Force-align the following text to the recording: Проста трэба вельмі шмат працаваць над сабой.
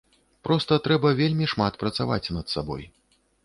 Проста 0.47 0.77
трэба 0.87 1.11
вельмі 1.21 1.51
шмат 1.53 1.79
працаваць 1.87 2.21
над 2.41 2.45
сабой. 2.59 2.83